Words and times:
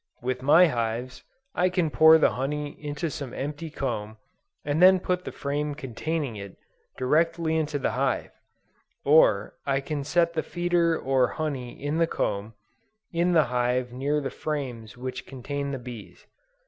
With 0.23 0.41
my 0.41 0.65
hives, 0.65 1.23
I 1.53 1.69
can 1.69 1.91
pour 1.91 2.17
the 2.17 2.31
honey 2.31 2.71
into 2.83 3.11
some 3.11 3.35
empty 3.35 3.69
comb, 3.69 4.17
and 4.65 4.81
then 4.81 4.99
put 4.99 5.25
the 5.25 5.31
frame 5.31 5.75
containing 5.75 6.35
it, 6.35 6.57
directly 6.97 7.55
into 7.55 7.77
the 7.77 7.91
hive; 7.91 8.31
or 9.05 9.53
I 9.63 9.79
can 9.79 10.03
set 10.03 10.33
the 10.33 10.41
feeder 10.41 10.97
or 10.97 11.27
honey 11.27 11.79
in 11.79 11.99
the 11.99 12.07
comb, 12.07 12.55
in 13.11 13.33
the 13.33 13.43
hive 13.53 13.91
near 13.93 14.19
the 14.19 14.31
frames 14.31 14.97
which 14.97 15.27
contain 15.27 15.69
the 15.69 15.77
bees. 15.77 16.25